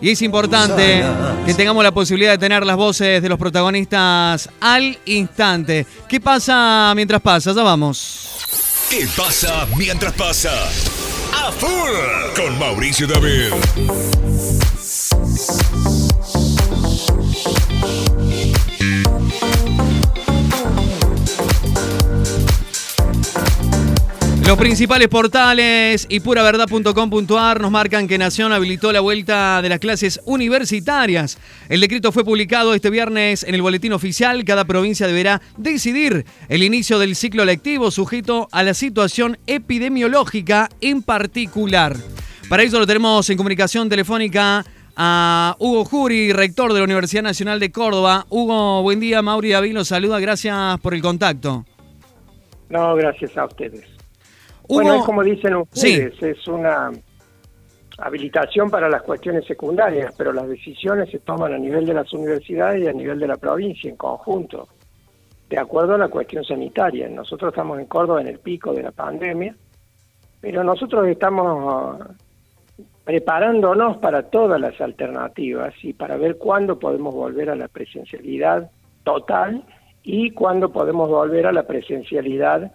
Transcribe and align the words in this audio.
Y 0.00 0.10
es 0.10 0.22
importante 0.22 1.02
que 1.46 1.54
tengamos 1.54 1.82
la 1.82 1.92
posibilidad 1.92 2.32
de 2.32 2.38
tener 2.38 2.66
las 2.66 2.76
voces 2.76 3.22
de 3.22 3.28
los 3.28 3.38
protagonistas 3.38 4.50
al 4.60 4.98
instante. 5.06 5.86
¿Qué 6.08 6.20
pasa 6.20 6.92
mientras 6.94 7.20
pasa? 7.20 7.52
Ya 7.52 7.62
vamos. 7.62 8.38
¿Qué 8.90 9.08
pasa 9.16 9.66
mientras 9.76 10.12
pasa? 10.12 10.52
A 11.32 11.50
full 11.52 12.36
con 12.36 12.58
Mauricio 12.58 13.06
David. 13.06 13.52
Los 24.46 24.58
principales 24.58 25.08
portales 25.08 26.06
y 26.10 26.20
puraverdad.com.ar 26.20 27.62
nos 27.62 27.70
marcan 27.70 28.06
que 28.06 28.18
Nación 28.18 28.52
habilitó 28.52 28.92
la 28.92 29.00
vuelta 29.00 29.62
de 29.62 29.70
las 29.70 29.78
clases 29.78 30.20
universitarias. 30.26 31.38
El 31.70 31.80
decreto 31.80 32.12
fue 32.12 32.26
publicado 32.26 32.74
este 32.74 32.90
viernes 32.90 33.42
en 33.42 33.54
el 33.54 33.62
boletín 33.62 33.94
oficial. 33.94 34.44
Cada 34.44 34.66
provincia 34.66 35.06
deberá 35.06 35.40
decidir 35.56 36.26
el 36.50 36.62
inicio 36.62 36.98
del 36.98 37.16
ciclo 37.16 37.46
lectivo 37.46 37.90
sujeto 37.90 38.48
a 38.52 38.62
la 38.62 38.74
situación 38.74 39.38
epidemiológica 39.46 40.68
en 40.82 41.02
particular. 41.02 41.96
Para 42.50 42.64
eso 42.64 42.78
lo 42.78 42.86
tenemos 42.86 43.30
en 43.30 43.38
comunicación 43.38 43.88
telefónica 43.88 44.62
a 44.94 45.56
Hugo 45.58 45.86
Juri, 45.86 46.34
rector 46.34 46.74
de 46.74 46.80
la 46.80 46.84
Universidad 46.84 47.22
Nacional 47.22 47.60
de 47.60 47.72
Córdoba. 47.72 48.26
Hugo, 48.28 48.82
buen 48.82 49.00
día. 49.00 49.22
Mauri 49.22 49.52
David 49.52 49.72
los 49.72 49.88
saluda. 49.88 50.20
Gracias 50.20 50.78
por 50.80 50.92
el 50.92 51.00
contacto. 51.00 51.64
No, 52.68 52.94
gracias 52.94 53.36
a 53.38 53.46
ustedes. 53.46 53.93
Bueno, 54.68 54.94
es 54.94 55.04
como 55.04 55.22
dicen 55.22 55.56
ustedes, 55.56 56.22
es 56.22 56.48
una 56.48 56.90
habilitación 57.98 58.70
para 58.70 58.88
las 58.88 59.02
cuestiones 59.02 59.44
secundarias, 59.46 60.14
pero 60.16 60.32
las 60.32 60.48
decisiones 60.48 61.10
se 61.10 61.20
toman 61.20 61.52
a 61.52 61.58
nivel 61.58 61.86
de 61.86 61.94
las 61.94 62.12
universidades 62.12 62.82
y 62.82 62.88
a 62.88 62.92
nivel 62.92 63.18
de 63.18 63.28
la 63.28 63.36
provincia 63.36 63.88
en 63.90 63.96
conjunto, 63.96 64.68
de 65.48 65.58
acuerdo 65.58 65.94
a 65.94 65.98
la 65.98 66.08
cuestión 66.08 66.44
sanitaria. 66.44 67.08
Nosotros 67.08 67.52
estamos 67.52 67.78
en 67.78 67.86
Córdoba 67.86 68.20
en 68.20 68.28
el 68.28 68.38
pico 68.38 68.72
de 68.72 68.82
la 68.82 68.90
pandemia, 68.90 69.54
pero 70.40 70.64
nosotros 70.64 71.06
estamos 71.06 71.98
preparándonos 73.04 73.98
para 73.98 74.22
todas 74.30 74.60
las 74.60 74.80
alternativas 74.80 75.74
y 75.82 75.92
para 75.92 76.16
ver 76.16 76.38
cuándo 76.38 76.78
podemos 76.78 77.14
volver 77.14 77.50
a 77.50 77.54
la 77.54 77.68
presencialidad 77.68 78.70
total 79.04 79.62
y 80.02 80.30
cuándo 80.30 80.72
podemos 80.72 81.08
volver 81.10 81.46
a 81.46 81.52
la 81.52 81.64
presencialidad 81.64 82.72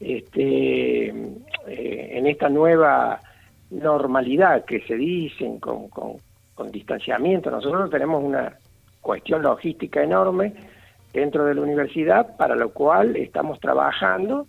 este, 0.00 1.08
eh, 1.08 2.10
en 2.12 2.26
esta 2.26 2.48
nueva 2.48 3.20
normalidad 3.70 4.64
que 4.64 4.80
se 4.80 4.96
dicen 4.96 5.60
con, 5.60 5.88
distanciamiento. 6.72 7.50
Nosotros 7.50 7.90
tenemos 7.90 8.22
una 8.22 8.52
cuestión 9.00 9.42
logística 9.42 10.02
enorme 10.02 10.52
dentro 11.10 11.46
de 11.46 11.54
la 11.54 11.62
universidad 11.62 12.36
para 12.36 12.54
lo 12.54 12.70
cual 12.70 13.16
estamos 13.16 13.58
trabajando 13.60 14.46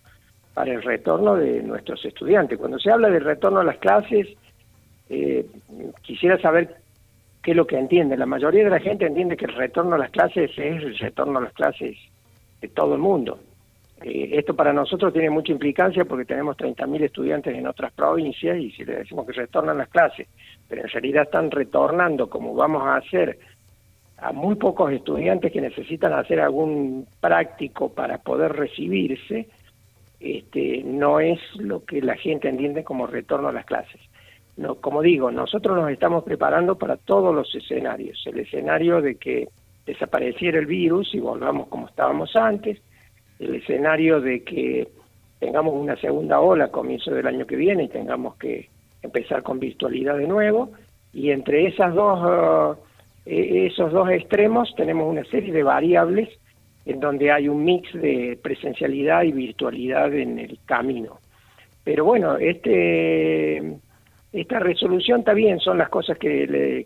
para 0.54 0.74
el 0.74 0.84
retorno 0.84 1.36
de 1.36 1.64
nuestros 1.64 2.04
estudiantes. 2.04 2.60
Cuando 2.60 2.80
se 2.80 2.92
habla 2.92 3.10
del 3.10 3.24
retorno 3.24 3.62
a 3.62 3.64
las 3.64 3.78
clases, 3.78 4.28
eh, 5.10 5.46
quisiera 6.02 6.38
saber 6.42 6.76
qué 7.42 7.52
es 7.52 7.58
lo 7.58 7.66
que 7.66 7.78
entiende. 7.78 8.18
La 8.18 8.26
mayoría 8.26 8.66
de 8.66 8.70
la 8.70 8.80
gente 8.82 9.06
entiende 9.06 9.38
que 9.38 9.46
el 9.46 9.56
retorno 9.56 9.96
a 9.96 10.00
las 10.00 10.12
clases 10.12 10.52
es 10.52 10.84
el 10.84 10.98
retorno 10.98 11.40
a 11.40 11.44
las 11.44 11.54
clases 11.54 11.98
de 12.60 12.68
todo 12.68 12.96
el 12.96 13.00
mundo. 13.00 13.40
Eh, 14.04 14.30
esto 14.34 14.56
para 14.56 14.74
nosotros 14.74 15.14
tiene 15.14 15.30
mucha 15.30 15.52
implicancia 15.52 16.06
porque 16.06 16.26
tenemos 16.26 16.58
30.000 16.58 17.04
estudiantes 17.04 17.56
en 17.56 17.68
otras 17.68 17.94
provincias 17.94 18.58
y 18.58 18.72
si 18.72 18.84
le 18.84 18.98
decimos 18.98 19.26
que 19.28 19.34
retornan 19.34 19.78
las 19.78 19.90
clases, 19.90 20.28
pero 20.68 20.82
en 20.82 20.90
realidad 20.90 21.24
están 21.24 21.52
retornando 21.52 22.30
como 22.30 22.56
vamos 22.56 22.84
a 22.84 22.96
hacer 22.96 23.38
a 24.18 24.32
muy 24.32 24.56
pocos 24.56 24.92
estudiantes 24.92 25.52
que 25.52 25.62
necesitan 25.62 26.14
hacer 26.14 26.40
algún 26.40 27.08
práctico 27.20 27.90
para 27.90 28.20
poder 28.20 28.54
recibirse, 28.54 29.48
este, 30.20 30.84
no 30.84 31.20
es 31.20 31.40
lo 31.56 31.84
que 31.84 32.02
la 32.02 32.16
gente 32.16 32.48
entiende 32.48 32.84
como 32.84 33.08
retorno 33.08 33.48
a 33.48 33.54
las 33.54 33.66
clases. 33.66 34.00
No, 34.58 34.76
como 34.76 35.02
digo, 35.02 35.32
nosotros 35.32 35.76
nos 35.76 35.90
estamos 35.90 36.24
preparando 36.24 36.78
para 36.78 36.98
todos 36.98 37.34
los 37.34 37.54
escenarios. 37.56 38.22
El 38.28 38.40
escenario 38.40 39.02
de 39.02 39.16
que 39.16 39.48
desapareciera 39.88 40.60
el 40.60 40.68
virus 40.68 41.16
y 41.16 41.20
volvamos 41.20 41.68
como 41.68 41.88
estábamos 41.88 42.36
antes, 42.36 42.80
el 43.42 43.56
escenario 43.56 44.22
de 44.22 44.44
que 44.44 44.88
tengamos 45.40 45.74
una 45.74 45.96
segunda 45.98 46.40
ola 46.40 46.66
a 46.66 46.72
comienzo 46.72 47.12
del 47.12 47.26
año 47.26 47.48
que 47.48 47.56
viene 47.56 47.84
y 47.84 47.90
tengamos 47.90 48.36
que 48.36 48.70
empezar 49.02 49.42
con 49.42 49.60
virtualidad 49.60 50.18
de 50.18 50.28
nuevo 50.28 50.72
y 51.12 51.32
entre 51.32 51.68
esas 51.68 51.94
dos 51.96 52.78
eh, 53.26 53.68
esos 53.72 53.92
dos 53.92 54.10
extremos 54.12 54.74
tenemos 54.76 55.10
una 55.10 55.24
serie 55.26 55.52
de 55.52 55.64
variables 55.64 56.30
en 56.86 57.00
donde 57.00 57.32
hay 57.32 57.48
un 57.48 57.64
mix 57.64 57.92
de 57.94 58.40
presencialidad 58.42 59.24
y 59.24 59.32
virtualidad 59.32 60.14
en 60.14 60.40
el 60.40 60.60
camino. 60.66 61.20
Pero 61.84 62.06
bueno, 62.06 62.38
este 62.38 63.78
esta 64.34 64.60
resolución 64.60 65.24
bien, 65.36 65.60
son 65.60 65.78
las 65.78 65.90
cosas 65.90 66.18
que 66.18 66.86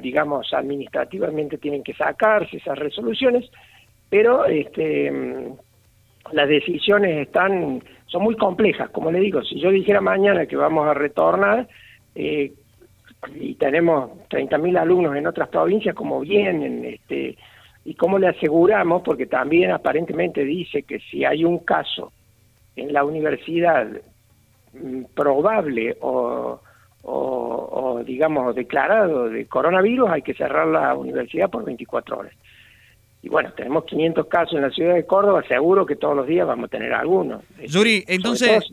digamos 0.00 0.52
administrativamente 0.52 1.58
tienen 1.58 1.82
que 1.82 1.94
sacarse 1.94 2.58
esas 2.58 2.78
resoluciones, 2.78 3.50
pero 4.12 4.44
este, 4.44 5.10
las 6.32 6.46
decisiones 6.46 7.28
están 7.28 7.82
son 8.04 8.22
muy 8.22 8.36
complejas, 8.36 8.90
como 8.90 9.10
le 9.10 9.18
digo, 9.20 9.42
si 9.42 9.58
yo 9.58 9.70
dijera 9.70 10.02
mañana 10.02 10.44
que 10.44 10.54
vamos 10.54 10.86
a 10.86 10.92
retornar 10.92 11.66
eh, 12.14 12.52
y 13.34 13.54
tenemos 13.54 14.10
30.000 14.28 14.78
alumnos 14.78 15.16
en 15.16 15.26
otras 15.26 15.48
provincias, 15.48 15.94
como 15.94 16.20
vienen, 16.20 16.84
este, 16.84 17.38
y 17.86 17.94
cómo 17.94 18.18
le 18.18 18.28
aseguramos, 18.28 19.00
porque 19.00 19.24
también 19.24 19.70
aparentemente 19.70 20.44
dice 20.44 20.82
que 20.82 20.98
si 20.98 21.24
hay 21.24 21.46
un 21.46 21.60
caso 21.60 22.12
en 22.76 22.92
la 22.92 23.04
universidad 23.04 23.88
mm, 24.74 25.04
probable 25.14 25.96
o, 26.02 26.60
o, 27.04 28.02
digamos 28.04 28.54
declarado 28.54 29.30
de 29.30 29.46
coronavirus, 29.46 30.10
hay 30.10 30.20
que 30.20 30.34
cerrar 30.34 30.66
la 30.66 30.94
universidad 30.94 31.48
por 31.48 31.64
24 31.64 32.18
horas 32.18 32.34
y 33.24 33.28
bueno, 33.28 33.52
tenemos 33.52 33.84
500 33.84 34.26
casos 34.26 34.54
en 34.54 34.62
la 34.62 34.70
ciudad 34.70 34.94
de 34.94 35.06
Córdoba, 35.06 35.44
seguro 35.46 35.86
que 35.86 35.94
todos 35.94 36.16
los 36.16 36.26
días 36.26 36.44
vamos 36.44 36.64
a 36.64 36.68
tener 36.68 36.92
algunos. 36.92 37.44
Yuri, 37.68 38.04
entonces, 38.08 38.68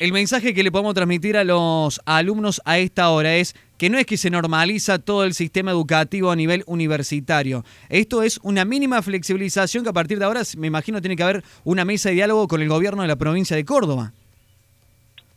el 0.00 0.12
mensaje 0.12 0.52
que 0.52 0.62
le 0.62 0.70
podemos 0.70 0.92
transmitir 0.92 1.34
a 1.38 1.44
los 1.44 1.98
alumnos 2.04 2.60
a 2.66 2.76
esta 2.76 3.08
hora 3.08 3.36
es 3.36 3.54
que 3.78 3.88
no 3.88 3.96
es 3.96 4.04
que 4.04 4.18
se 4.18 4.28
normaliza 4.28 4.98
todo 4.98 5.24
el 5.24 5.32
sistema 5.32 5.70
educativo 5.70 6.30
a 6.30 6.36
nivel 6.36 6.62
universitario. 6.66 7.64
Esto 7.88 8.22
es 8.22 8.38
una 8.42 8.66
mínima 8.66 9.00
flexibilización 9.00 9.82
que 9.82 9.90
a 9.90 9.94
partir 9.94 10.18
de 10.18 10.26
ahora, 10.26 10.42
me 10.58 10.66
imagino, 10.66 11.00
tiene 11.00 11.16
que 11.16 11.22
haber 11.22 11.42
una 11.64 11.86
mesa 11.86 12.10
de 12.10 12.16
diálogo 12.16 12.48
con 12.48 12.60
el 12.60 12.68
gobierno 12.68 13.00
de 13.00 13.08
la 13.08 13.16
provincia 13.16 13.56
de 13.56 13.64
Córdoba. 13.64 14.12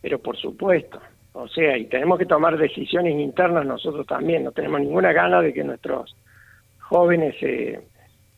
Pero 0.02 0.18
por 0.18 0.36
supuesto, 0.36 1.00
o 1.32 1.48
sea, 1.48 1.78
y 1.78 1.86
tenemos 1.86 2.18
que 2.18 2.26
tomar 2.26 2.58
decisiones 2.58 3.18
internas 3.18 3.64
nosotros 3.64 4.06
también, 4.06 4.44
no 4.44 4.52
tenemos 4.52 4.80
ninguna 4.80 5.14
gana 5.14 5.40
de 5.40 5.54
que 5.54 5.64
nuestros 5.64 6.14
jóvenes 6.78 7.36
se 7.40 7.80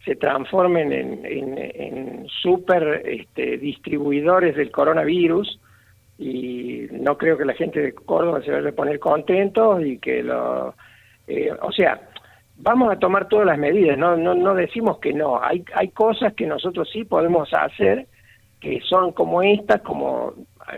se 0.04 0.16
transformen 0.16 0.92
en, 0.92 1.24
en, 1.24 2.26
super 2.42 3.02
este, 3.04 3.56
distribuidores 3.58 4.54
del 4.54 4.70
coronavirus 4.70 5.58
y 6.18 6.86
no 6.92 7.16
creo 7.16 7.38
que 7.38 7.44
la 7.44 7.54
gente 7.54 7.80
de 7.80 7.94
Córdoba 7.94 8.42
se 8.42 8.50
vaya 8.50 8.68
a 8.68 8.72
poner 8.72 8.98
contentos 8.98 9.84
y 9.84 9.98
que 9.98 10.22
lo... 10.22 10.74
Eh, 11.26 11.50
o 11.62 11.72
sea, 11.72 12.00
vamos 12.56 12.92
a 12.92 12.98
tomar 12.98 13.28
todas 13.28 13.46
las 13.46 13.58
medidas, 13.58 13.96
no, 13.96 14.16
no, 14.16 14.34
no 14.34 14.54
decimos 14.54 14.98
que 14.98 15.12
no, 15.12 15.42
hay, 15.42 15.64
hay 15.74 15.88
cosas 15.88 16.34
que 16.34 16.46
nosotros 16.46 16.88
sí 16.92 17.04
podemos 17.04 17.48
hacer 17.54 18.06
que 18.60 18.80
son 18.80 19.12
como 19.12 19.42
esta, 19.42 19.80
como 19.80 20.32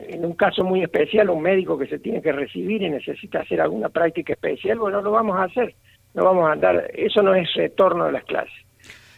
en 0.09 0.25
un 0.25 0.33
caso 0.33 0.65
muy 0.65 0.83
especial, 0.83 1.31
un 1.31 1.43
médico 1.43 1.79
que 1.79 1.87
se 1.87 2.01
tiene 2.01 2.21
que 2.21 2.33
recibir 2.33 2.83
y 2.83 2.91
necesita 2.91 3.41
hacer 3.41 3.61
alguna 3.61 3.89
práctica 3.89 4.33
especial, 4.33 4.79
bueno, 4.79 5.01
lo 5.03 5.13
vamos 5.13 5.37
a 5.37 5.45
hacer, 5.45 5.75
no 6.15 6.25
vamos 6.25 6.49
a 6.49 6.53
andar, 6.53 6.91
eso 6.95 7.23
no 7.23 7.35
es 7.35 7.53
retorno 7.55 8.05
a 8.05 8.13
las 8.13 8.25
clases. 8.25 8.66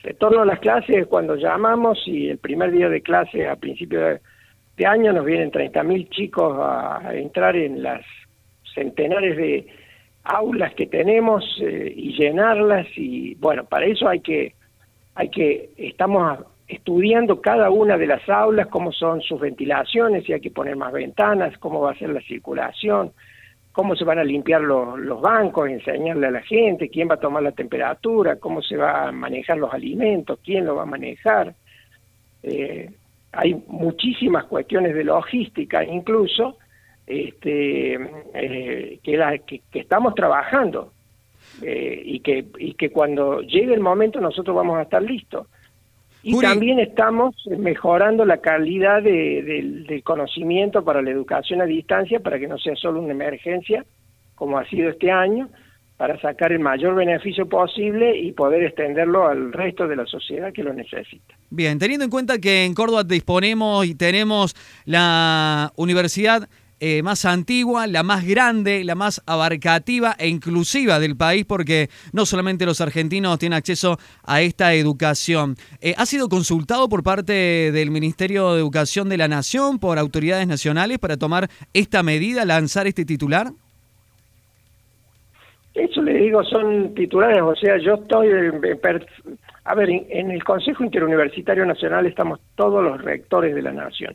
Retorno 0.03 0.43
a 0.43 0.47
las 0.47 0.61
clases 0.61 1.06
cuando 1.06 1.37
llamamos 1.37 1.99
y 2.06 2.29
el 2.29 2.39
primer 2.39 2.71
día 2.71 2.89
de 2.89 3.00
clase 3.00 3.49
a 3.49 3.56
principio 3.56 4.00
de, 4.00 4.21
año 4.87 5.12
nos 5.12 5.25
vienen 5.25 5.50
30.000 5.50 6.09
chicos 6.11 6.56
a, 6.61 7.00
entrar 7.12 7.56
en 7.56 7.83
las 7.83 8.05
centenares 8.75 9.37
de 9.37 9.67
aulas 10.23 10.73
que 10.75 10.87
tenemos 10.87 11.45
eh, 11.61 11.93
y 11.97 12.12
llenarlas 12.17 12.87
y 12.97 13.35
bueno, 13.37 13.65
para 13.65 13.87
eso 13.87 14.09
hay 14.09 14.21
que 14.21 14.55
hay 15.17 15.31
que 15.31 15.71
estamos 15.77 16.45
estudiando 16.69 17.41
cada 17.41 17.71
una 17.71 17.97
de 17.97 18.06
las 18.06 18.29
aulas, 18.29 18.69
cómo 18.69 18.93
son 18.93 19.21
sus 19.23 19.41
ventilaciones, 19.41 20.25
si 20.25 20.33
hay 20.33 20.41
que 20.41 20.50
poner 20.50 20.77
más 20.77 20.93
ventanas, 20.93 21.59
cómo 21.59 21.81
va 21.81 21.93
a 21.93 21.99
ser 21.99 22.11
la 22.11 22.21
circulación, 22.21 23.12
cómo 23.78 23.94
se 23.94 24.02
van 24.02 24.19
a 24.19 24.25
limpiar 24.25 24.60
los, 24.60 25.20
bancos, 25.20 25.69
enseñarle 25.69 26.26
a 26.26 26.30
la 26.32 26.42
gente, 26.42 26.88
quién 26.88 27.08
va 27.08 27.14
a 27.14 27.20
tomar 27.20 27.44
la 27.44 27.52
temperatura, 27.52 28.34
cómo 28.34 28.60
se 28.60 28.76
va 28.76 29.06
a 29.06 29.12
manejar 29.12 29.56
los 29.56 29.72
alimentos, 29.72 30.40
quién 30.44 30.66
lo 30.66 30.75
va 30.75 30.82
a 30.82 30.86
manejar. 30.86 31.54
Eh, 32.42 32.90
hay 33.30 33.54
muchísimas 33.69 34.46
cuestiones 34.46 34.96
de 34.96 35.04
logística 35.04 35.84
incluso 35.84 36.58
este, 37.06 37.94
eh, 38.34 38.98
que, 39.00 39.16
la, 39.16 39.38
que, 39.38 39.62
estamos 39.72 40.16
trabajando 40.16 40.92
eh, 41.62 42.02
y, 42.04 42.19
que, 42.19 42.46
y 42.58 42.75
que 42.75 42.90
cuando 42.90 43.42
llegue 43.42 43.75
el 43.75 43.80
momento 43.80 44.20
nosotros 44.20 44.56
vamos 44.56 44.76
a 44.78 44.82
estar 44.82 45.02
listos. 45.02 45.46
Y 46.28 46.38
también 46.40 46.78
estamos 46.78 47.34
mejorando 47.58 48.25
la 48.26 48.38
calidad 48.38 49.02
del 49.02 50.02
conocimiento 50.04 50.84
para 50.84 51.00
la 51.00 51.10
educación 51.10 51.62
a 51.62 51.64
distancia 51.64 52.20
para 52.20 52.38
que 52.38 52.46
no 52.46 52.58
sea 52.58 52.76
solo 52.76 53.00
una 53.00 53.12
emergencia, 53.12 53.84
como 54.34 54.58
ha 54.58 54.69
sido 54.69 54.90
este 54.90 55.10
año, 55.10 55.48
para 55.96 56.20
sacar 56.20 56.52
el 56.52 56.60
mayor 56.60 56.94
beneficio 56.94 57.48
posible 57.48 58.16
y 58.16 58.32
poder 58.32 58.62
extenderlo 58.62 59.26
al 59.26 59.52
resto 59.52 59.88
de 59.88 59.96
la 59.96 60.06
sociedad 60.06 60.52
que 60.52 60.62
lo 60.62 60.72
necesita. 60.72 61.34
Bien, 61.50 61.78
teniendo 61.78 62.04
en 62.04 62.10
cuenta 62.10 62.38
que 62.38 62.64
en 62.64 62.75
Córdoba 62.75 63.04
disponemos 63.04 63.86
y 63.86 63.94
tenemos 63.94 64.54
la 64.84 65.72
universidad 65.76 66.48
eh, 66.80 67.02
más 67.02 67.25
antigua, 67.25 67.86
la 67.86 68.02
más 68.02 68.25
grande, 68.25 68.84
la 68.84 68.94
más 68.94 69.22
abarcativa 69.26 70.14
e 70.19 70.28
inclusiva 70.28 71.00
del 71.00 71.16
país, 71.16 71.44
porque 71.44 71.88
no 72.12 72.25
solamente 72.25 72.66
los 72.66 72.80
argentinos 72.80 73.38
tienen 73.38 73.56
acceso 73.56 73.98
a 74.25 74.42
esta 74.42 74.75
educación. 74.75 75.56
Eh, 75.80 75.94
¿Ha 75.96 76.06
sido 76.06 76.28
consultado 76.28 76.88
por 76.88 77.02
parte 77.02 77.72
del 77.72 77.90
Ministerio 77.90 78.52
de 78.52 78.60
Educación 78.60 79.08
de 79.08 79.16
la 79.16 79.26
Nación, 79.26 79.78
por 79.78 79.98
autoridades 79.98 80.46
nacionales, 80.46 80.98
para 80.98 81.16
tomar 81.16 81.48
esta 81.75 82.02
medida, 82.02 82.44
lanzar 82.44 82.86
este 82.86 83.04
titular? 83.04 83.48
Eso 85.75 86.02
le 86.02 86.14
digo, 86.14 86.42
son 86.44 86.94
titulares, 86.94 87.40
o 87.40 87.54
sea, 87.54 87.76
yo 87.78 87.94
estoy, 87.94 88.28
a 89.64 89.75
ver, 89.75 89.90
en 89.90 90.30
el 90.30 90.42
Consejo 90.42 90.82
Interuniversitario 90.82 91.64
Nacional 91.66 92.06
estamos 92.06 92.40
todos 92.56 92.82
los 92.82 93.00
rectores 93.00 93.54
de 93.54 93.62
la 93.62 93.72
Nación. 93.72 94.14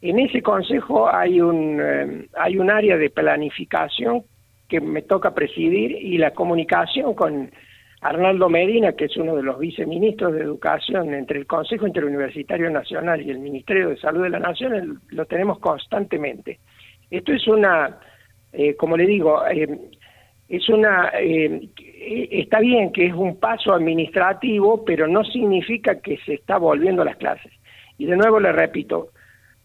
En 0.00 0.18
ese 0.20 0.42
consejo 0.42 1.12
hay 1.12 1.40
un, 1.40 1.80
eh, 1.80 2.28
hay 2.36 2.56
un 2.56 2.70
área 2.70 2.96
de 2.96 3.10
planificación 3.10 4.22
que 4.68 4.80
me 4.80 5.02
toca 5.02 5.34
presidir 5.34 5.92
y 5.92 6.18
la 6.18 6.32
comunicación 6.32 7.14
con 7.14 7.50
Arnaldo 8.00 8.48
Medina, 8.48 8.92
que 8.92 9.06
es 9.06 9.16
uno 9.16 9.34
de 9.34 9.42
los 9.42 9.58
viceministros 9.58 10.34
de 10.34 10.42
Educación 10.42 11.14
entre 11.14 11.40
el 11.40 11.46
Consejo 11.46 11.86
Interuniversitario 11.86 12.70
Nacional 12.70 13.22
y 13.22 13.30
el 13.30 13.40
Ministerio 13.40 13.88
de 13.88 13.96
Salud 13.96 14.22
de 14.22 14.30
la 14.30 14.38
Nación, 14.38 15.00
lo 15.08 15.24
tenemos 15.26 15.58
constantemente. 15.58 16.60
Esto 17.10 17.32
es 17.32 17.48
una, 17.48 17.98
eh, 18.52 18.76
como 18.76 18.96
le 18.96 19.06
digo, 19.06 19.44
eh, 19.48 19.68
es 20.48 20.68
una, 20.68 21.10
está 21.18 22.60
bien 22.60 22.92
que 22.92 23.06
es 23.06 23.14
un 23.14 23.36
paso 23.40 23.72
administrativo, 23.74 24.84
pero 24.84 25.08
no 25.08 25.24
significa 25.24 26.00
que 26.00 26.18
se 26.18 26.34
está 26.34 26.56
volviendo 26.56 27.02
a 27.02 27.06
las 27.06 27.16
clases. 27.16 27.52
Y 27.98 28.06
de 28.06 28.16
nuevo 28.16 28.38
le 28.38 28.52
repito, 28.52 29.08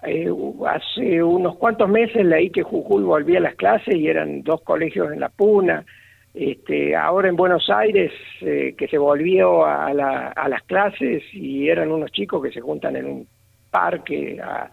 eh, 0.06 0.30
hace 0.68 1.24
unos 1.24 1.58
cuantos 1.58 1.90
meses 1.90 2.26
leí 2.26 2.50
que 2.50 2.64
Jujuy 2.64 3.04
volvía 3.04 3.40
a 3.40 3.42
las 3.42 3.56
clases 3.56 3.96
y 3.96 4.08
eran 4.08 4.44
dos 4.44 4.62
colegios 4.62 5.12
en 5.12 5.20
la 5.20 5.30
Puna. 5.30 5.86
Este, 6.34 6.96
ahora 6.96 7.30
en 7.30 7.36
Buenos 7.36 7.70
Aires, 7.70 8.12
eh, 8.42 8.74
que 8.78 8.88
se 8.88 8.98
volvió 8.98 9.66
a, 9.66 9.94
las 9.94 10.64
clases 10.64 11.24
y 11.32 11.70
eran 11.70 11.92
unos 11.92 12.12
chicos 12.12 12.42
que 12.44 12.52
se 12.52 12.62
juntan 12.62 12.96
en 12.96 13.06
un 13.06 13.28
parque 13.70 14.40
a, 14.42 14.72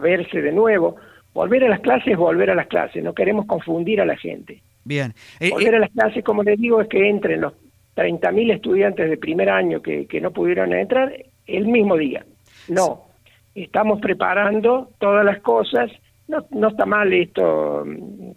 verse 0.00 0.40
de 0.40 0.52
nuevo. 0.52 0.96
Volver 1.34 1.64
a 1.64 1.68
las 1.68 1.80
clases, 1.80 2.16
volver 2.16 2.50
a 2.50 2.54
las 2.54 2.66
clases. 2.66 3.04
No 3.04 3.14
queremos 3.14 3.46
confundir 3.46 4.00
a 4.00 4.06
la 4.06 4.16
gente. 4.16 4.62
Bien. 4.84 5.12
Eh, 5.38 5.50
volver 5.50 5.74
a 5.74 5.78
las 5.80 5.90
clases, 5.90 6.24
como 6.24 6.42
les 6.42 6.58
digo, 6.58 6.80
es 6.80 6.88
que 6.88 7.08
entren 7.08 7.42
los 7.42 7.52
30.000 7.94 8.54
estudiantes 8.54 9.08
de 9.08 9.16
primer 9.18 9.50
año 9.50 9.82
que, 9.82 10.06
que 10.06 10.20
no 10.20 10.30
pudieron 10.30 10.72
entrar 10.72 11.12
el 11.46 11.66
mismo 11.66 11.96
día. 11.96 12.24
No, 12.68 13.11
estamos 13.54 14.00
preparando 14.00 14.90
todas 14.98 15.24
las 15.24 15.40
cosas. 15.40 15.90
No, 16.28 16.44
no 16.50 16.68
está 16.68 16.86
mal 16.86 17.12
esto, 17.12 17.84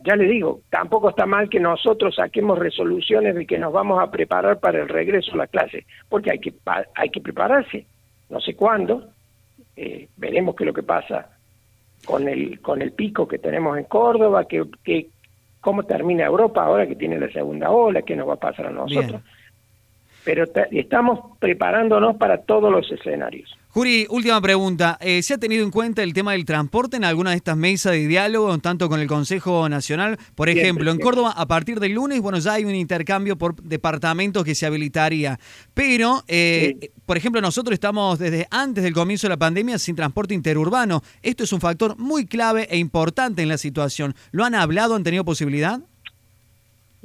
ya 0.04 0.16
le 0.16 0.26
digo, 0.26 0.62
tampoco 0.70 1.10
está 1.10 1.26
mal 1.26 1.50
que 1.50 1.60
nosotros 1.60 2.16
saquemos 2.16 2.58
resoluciones 2.60 3.36
de 3.36 3.46
que 3.46 3.60
nos 3.60 3.72
vamos 3.72 4.02
a 4.02 4.12
preparar 4.12 4.60
para 4.60 4.82
el 4.82 4.90
regreso 4.90 5.34
a 5.34 5.38
la 5.38 5.48
clase, 5.48 5.86
porque 6.10 6.32
hay 6.32 6.40
que, 6.40 6.54
hay 6.96 7.10
que 7.10 7.22
prepararse. 7.22 7.86
No 8.30 8.42
sé 8.42 8.56
cuándo, 8.56 9.10
eh, 9.78 10.10
veremos 10.18 10.56
qué 10.56 10.64
es 10.64 10.68
lo 10.68 10.74
que 10.74 10.84
pasa 10.84 11.30
con 12.06 12.28
el, 12.28 12.60
con 12.60 12.82
el 12.82 12.92
pico 12.92 13.28
que 13.28 13.38
tenemos 13.38 13.78
en 13.78 13.86
Córdoba, 13.86 14.46
que, 14.46 14.66
que 14.84 15.08
cómo 15.62 15.84
termina 15.84 16.26
Europa 16.26 16.64
ahora 16.64 16.88
que 16.88 16.96
tiene 16.96 17.20
la 17.20 17.32
segunda 17.32 17.72
ola, 17.72 18.02
qué 18.02 18.16
nos 18.16 18.28
va 18.28 18.34
a 18.34 18.40
pasar 18.40 18.68
a 18.68 18.72
nosotros. 18.72 19.22
Pero 20.25 20.44
estamos 20.72 21.38
preparándonos 21.39 22.18
para 22.18 22.42
todos 22.42 22.72
los 22.72 22.92
escenarios. 22.92 23.56
Juri, 23.75 24.07
última 24.10 24.39
pregunta. 24.39 24.98
Eh, 25.01 25.22
¿Se 25.22 25.33
ha 25.33 25.38
tenido 25.38 25.62
en 25.62 25.69
cuenta 25.69 26.01
el 26.01 26.13
tema 26.13 26.31
del 26.31 26.45
transporte 26.45 26.95
en 26.95 27.04
alguna 27.04 27.31
de 27.31 27.36
estas 27.36 27.57
mesas 27.57 27.92
de 27.92 28.07
diálogo, 28.07 28.57
tanto 28.60 28.88
con 28.88 29.01
el 29.01 29.07
Consejo 29.07 29.68
Nacional? 29.68 30.18
Por 30.33 30.48
ejemplo, 30.48 30.89
en 30.92 30.98
Córdoba, 30.98 31.33
a 31.36 31.45
partir 31.45 31.81
del 31.81 31.92
lunes, 31.92 32.22
bueno, 32.22 32.39
ya 32.39 32.54
hay 32.54 32.63
un 32.63 32.74
intercambio 32.74 33.38
por 33.38 33.62
departamentos 33.62 34.45
que 34.45 34.56
se 34.56 34.66
habilitaría. 34.66 35.38
Pero, 35.74 36.24
eh, 36.30 36.89
por 37.06 37.18
ejemplo, 37.18 37.42
nosotros 37.42 37.74
estamos 37.74 38.18
desde 38.18 38.48
antes 38.50 38.81
del 38.81 38.94
comienzo 38.94 39.27
de 39.27 39.31
la 39.31 39.38
pandemia 39.38 39.77
sin 39.77 39.98
transporte 39.98 40.33
interurbano. 40.33 41.01
Esto 41.22 41.44
es 41.44 41.51
un 41.51 41.60
factor 41.60 41.98
muy 41.98 42.25
clave 42.25 42.69
e 42.72 42.77
importante 42.77 43.42
en 43.42 43.50
la 43.50 43.57
situación. 43.57 44.16
¿Lo 44.31 44.45
han 44.45 44.56
hablado? 44.56 44.95
¿Han 44.95 45.04
tenido 45.04 45.25
posibilidad? 45.25 45.81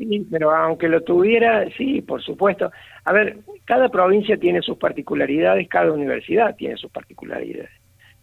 Sí, 0.01 0.27
pero 0.31 0.51
aunque 0.51 0.89
lo 0.89 1.03
tuviera, 1.03 1.69
sí, 1.77 2.01
por 2.01 2.23
supuesto. 2.23 2.71
A 3.05 3.13
ver, 3.13 3.37
cada 3.67 3.91
provincia 3.91 4.39
tiene 4.39 4.63
sus 4.63 4.79
particularidades, 4.79 5.69
cada 5.69 5.93
universidad 5.93 6.57
tiene 6.57 6.79
sus 6.79 6.91
particularidades. 6.91 7.69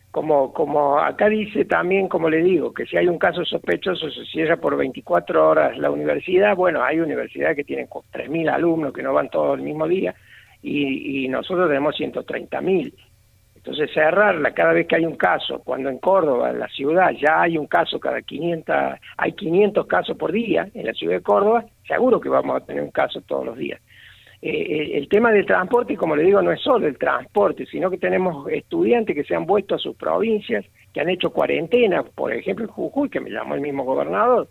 Como, 0.09 0.51
como 0.53 0.97
acá 0.97 1.29
dice 1.29 1.65
también, 1.65 2.07
como 2.07 2.31
le 2.31 2.41
digo, 2.41 2.73
que 2.73 2.87
si 2.87 2.97
hay 2.97 3.07
un 3.07 3.19
caso 3.19 3.45
sospechoso 3.45 4.09
se 4.09 4.25
cierra 4.25 4.57
por 4.57 4.75
24 4.75 5.47
horas 5.47 5.77
la 5.77 5.91
universidad, 5.91 6.55
bueno, 6.55 6.83
hay 6.83 6.99
universidades 6.99 7.57
que 7.57 7.63
tienen 7.63 7.87
3.000 7.87 8.49
alumnos 8.49 8.91
que 8.91 9.03
no 9.03 9.13
van 9.13 9.29
todos 9.29 9.59
el 9.59 9.63
mismo 9.63 9.87
día 9.87 10.15
y, 10.63 11.25
y 11.25 11.27
nosotros 11.27 11.67
tenemos 11.67 11.95
130.000. 11.95 12.91
Entonces 13.67 13.93
cerrarla 13.93 14.53
cada 14.53 14.71
vez 14.71 14.87
que 14.87 14.95
hay 14.95 15.05
un 15.05 15.17
caso, 15.17 15.59
cuando 15.61 15.89
en 15.89 15.97
Córdoba, 15.97 16.51
en 16.51 16.59
la 16.59 16.69
ciudad, 16.69 17.11
ya 17.11 17.41
hay 17.41 17.57
un 17.57 17.67
caso 17.67 17.99
cada 17.99 18.21
500, 18.21 18.73
hay 19.17 19.33
500 19.33 19.85
casos 19.87 20.15
por 20.15 20.31
día 20.31 20.69
en 20.73 20.85
la 20.85 20.93
ciudad 20.93 21.15
de 21.15 21.21
Córdoba, 21.21 21.65
seguro 21.85 22.21
que 22.21 22.29
vamos 22.29 22.55
a 22.55 22.65
tener 22.65 22.81
un 22.81 22.91
caso 22.91 23.19
todos 23.27 23.45
los 23.45 23.57
días. 23.57 23.81
Eh, 24.41 24.51
eh, 24.51 24.97
el 24.97 25.09
tema 25.09 25.33
del 25.33 25.45
transporte, 25.45 25.97
como 25.97 26.15
le 26.15 26.23
digo, 26.23 26.41
no 26.41 26.53
es 26.53 26.61
solo 26.61 26.87
el 26.87 26.97
transporte, 26.97 27.65
sino 27.65 27.91
que 27.91 27.97
tenemos 27.97 28.49
estudiantes 28.49 29.13
que 29.13 29.25
se 29.25 29.35
han 29.35 29.45
vuelto 29.45 29.75
a 29.75 29.79
sus 29.79 29.97
provincias, 29.97 30.63
que 30.93 31.01
han 31.01 31.09
hecho 31.09 31.31
cuarentena, 31.31 32.03
por 32.03 32.31
ejemplo 32.31 32.63
en 32.63 32.71
Jujuy, 32.71 33.09
que 33.09 33.19
me 33.19 33.31
llamó 33.31 33.55
el 33.55 33.61
mismo 33.61 33.83
gobernador, 33.83 34.47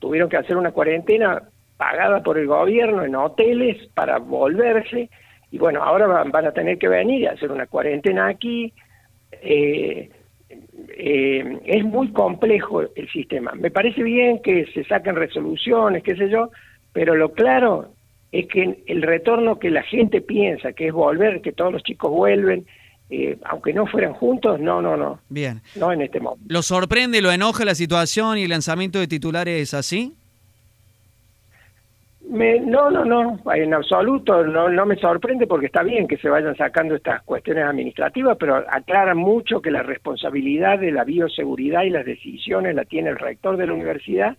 tuvieron 0.00 0.28
que 0.28 0.38
hacer 0.38 0.56
una 0.56 0.72
cuarentena 0.72 1.40
pagada 1.76 2.20
por 2.20 2.36
el 2.36 2.48
gobierno 2.48 3.04
en 3.04 3.14
hoteles 3.14 3.76
para 3.94 4.18
volverse, 4.18 5.08
y 5.50 5.58
bueno, 5.58 5.82
ahora 5.82 6.06
van, 6.06 6.46
a 6.46 6.52
tener 6.52 6.78
que 6.78 6.88
venir 6.88 7.22
y 7.22 7.26
hacer 7.26 7.50
una 7.50 7.66
cuarentena 7.66 8.28
aquí. 8.28 8.72
Eh, 9.30 10.10
eh, 10.98 11.60
es 11.64 11.84
muy 11.84 12.12
complejo 12.12 12.82
el 12.82 13.08
sistema. 13.12 13.52
Me 13.54 13.70
parece 13.70 14.02
bien 14.02 14.40
que 14.42 14.66
se 14.72 14.84
saquen 14.84 15.16
resoluciones, 15.16 16.02
qué 16.02 16.16
sé 16.16 16.28
yo, 16.28 16.50
pero 16.92 17.14
lo 17.14 17.32
claro 17.32 17.92
es 18.32 18.46
que 18.48 18.82
el 18.86 19.02
retorno 19.02 19.58
que 19.58 19.70
la 19.70 19.82
gente 19.82 20.20
piensa, 20.20 20.72
que 20.72 20.88
es 20.88 20.92
volver, 20.92 21.40
que 21.40 21.52
todos 21.52 21.72
los 21.72 21.82
chicos 21.82 22.10
vuelven, 22.10 22.66
eh, 23.08 23.38
aunque 23.44 23.72
no 23.72 23.86
fueran 23.86 24.14
juntos, 24.14 24.58
no, 24.60 24.82
no, 24.82 24.96
no. 24.96 25.20
Bien. 25.28 25.62
No 25.76 25.92
en 25.92 26.02
este 26.02 26.20
momento. 26.20 26.44
¿Lo 26.48 26.62
sorprende, 26.62 27.22
lo 27.22 27.30
enoja 27.30 27.64
la 27.64 27.74
situación 27.74 28.38
y 28.38 28.42
el 28.42 28.50
lanzamiento 28.50 28.98
de 28.98 29.06
titulares 29.06 29.74
así? 29.74 30.14
No, 32.28 32.90
no, 32.90 33.04
no, 33.04 33.38
en 33.54 33.72
absoluto, 33.72 34.44
no, 34.44 34.68
no 34.68 34.86
me 34.86 34.96
sorprende 34.96 35.46
porque 35.46 35.66
está 35.66 35.82
bien 35.82 36.08
que 36.08 36.16
se 36.16 36.28
vayan 36.28 36.56
sacando 36.56 36.96
estas 36.96 37.22
cuestiones 37.22 37.64
administrativas, 37.64 38.36
pero 38.38 38.56
aclaran 38.56 39.16
mucho 39.16 39.60
que 39.60 39.70
la 39.70 39.82
responsabilidad 39.82 40.78
de 40.80 40.90
la 40.90 41.04
bioseguridad 41.04 41.82
y 41.84 41.90
las 41.90 42.04
decisiones 42.04 42.74
la 42.74 42.84
tiene 42.84 43.10
el 43.10 43.18
rector 43.18 43.56
de 43.56 43.66
la 43.66 43.74
universidad 43.74 44.36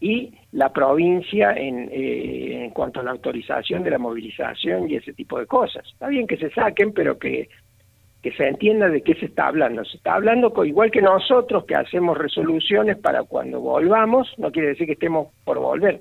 y 0.00 0.32
la 0.52 0.72
provincia 0.72 1.52
en, 1.52 1.88
eh, 1.92 2.64
en 2.64 2.70
cuanto 2.70 3.00
a 3.00 3.04
la 3.04 3.12
autorización 3.12 3.84
de 3.84 3.90
la 3.90 3.98
movilización 3.98 4.90
y 4.90 4.96
ese 4.96 5.12
tipo 5.12 5.38
de 5.38 5.46
cosas. 5.46 5.86
Está 5.86 6.08
bien 6.08 6.26
que 6.26 6.36
se 6.36 6.50
saquen, 6.50 6.92
pero 6.92 7.18
que, 7.18 7.48
que 8.22 8.32
se 8.32 8.48
entienda 8.48 8.88
de 8.88 9.02
qué 9.02 9.14
se 9.14 9.26
está 9.26 9.48
hablando. 9.48 9.84
Se 9.84 9.98
está 9.98 10.14
hablando 10.14 10.52
igual 10.64 10.90
que 10.90 11.02
nosotros, 11.02 11.64
que 11.64 11.76
hacemos 11.76 12.18
resoluciones 12.18 12.96
para 12.98 13.22
cuando 13.22 13.60
volvamos, 13.60 14.32
no 14.38 14.50
quiere 14.50 14.68
decir 14.68 14.86
que 14.86 14.94
estemos 14.94 15.28
por 15.44 15.58
volver 15.58 16.00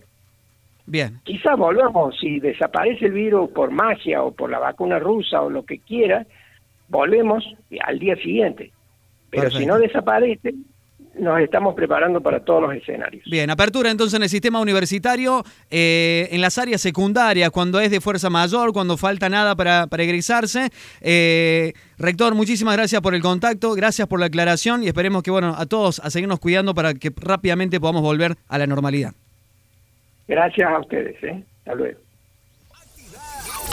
Bien. 0.89 1.21
Quizá 1.23 1.55
volvamos, 1.55 2.17
si 2.19 2.39
desaparece 2.39 3.05
el 3.05 3.11
virus 3.11 3.51
por 3.51 3.69
magia 3.69 4.23
o 4.23 4.31
por 4.31 4.49
la 4.49 4.57
vacuna 4.57 4.97
rusa 4.97 5.39
o 5.41 5.49
lo 5.49 5.63
que 5.63 5.77
quiera, 5.77 6.25
volvemos 6.87 7.45
al 7.85 7.99
día 7.99 8.15
siguiente. 8.15 8.71
Pero 9.29 9.51
si 9.51 9.67
no 9.67 9.77
desaparece, 9.77 10.55
nos 11.19 11.39
estamos 11.41 11.75
preparando 11.75 12.21
para 12.21 12.43
todos 12.43 12.63
los 12.63 12.73
escenarios. 12.73 13.23
Bien, 13.29 13.51
apertura 13.51 13.91
entonces 13.91 14.17
en 14.17 14.23
el 14.23 14.29
sistema 14.29 14.59
universitario, 14.59 15.43
eh, 15.69 16.27
en 16.31 16.41
las 16.41 16.57
áreas 16.57 16.81
secundarias, 16.81 17.51
cuando 17.51 17.79
es 17.79 17.91
de 17.91 18.01
fuerza 18.01 18.31
mayor, 18.31 18.73
cuando 18.73 18.97
falta 18.97 19.29
nada 19.29 19.55
para, 19.55 19.85
para 19.85 20.01
egresarse. 20.01 20.69
Eh, 21.01 21.73
rector, 21.99 22.33
muchísimas 22.33 22.75
gracias 22.75 22.99
por 23.01 23.13
el 23.13 23.21
contacto, 23.21 23.73
gracias 23.75 24.07
por 24.07 24.19
la 24.19 24.25
aclaración 24.25 24.83
y 24.83 24.87
esperemos 24.87 25.21
que, 25.21 25.29
bueno, 25.29 25.53
a 25.55 25.67
todos 25.67 25.99
a 25.99 26.09
seguirnos 26.09 26.39
cuidando 26.39 26.73
para 26.73 26.95
que 26.95 27.11
rápidamente 27.15 27.79
podamos 27.79 28.01
volver 28.01 28.37
a 28.47 28.57
la 28.57 28.65
normalidad. 28.65 29.13
Gracias 30.29 30.69
a 30.69 30.79
ustedes, 30.79 31.23
¿eh? 31.23 31.43
Hasta 31.59 31.73
luego. 31.73 31.99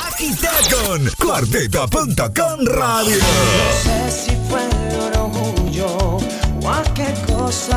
Agitad 0.01 0.63
con 0.73 1.07
cuarteto.com 1.27 2.65
radio. 2.65 3.17
No 3.19 3.73
sé 3.83 4.11
si 4.11 4.37
fue 4.49 4.63
orgullo 5.15 5.87
o 6.63 6.69
a 6.71 6.83
qué 6.95 7.13
cosa. 7.31 7.75